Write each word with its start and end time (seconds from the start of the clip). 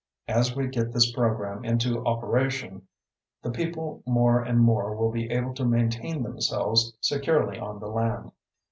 As 0.27 0.55
we 0.55 0.65
get 0.65 0.91
this 0.91 1.11
program 1.11 1.63
into 1.63 2.03
operation 2.07 2.87
the 3.43 3.51
people 3.51 4.01
more 4.07 4.41
and 4.41 4.59
more 4.59 4.95
will 4.95 5.11
be 5.11 5.29
able 5.29 5.53
to 5.53 5.63
maintain 5.63 6.23
themselves 6.23 6.97
securely 7.01 7.59
on 7.59 7.77
the 7.79 7.87
land. 7.87 8.31